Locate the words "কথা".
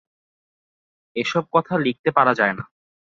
1.53-1.73